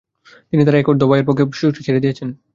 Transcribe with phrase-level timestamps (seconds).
[0.49, 2.29] তিনি তার এক অর্ধ ভাইয়ের পক্ষে এই সুযোগটি ছেড়ে দিয়েছেন।